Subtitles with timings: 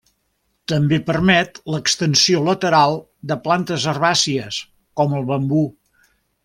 [0.71, 2.99] També permet l'extensió lateral
[3.33, 4.63] de plantes herbàcies
[5.03, 5.65] com el bambú.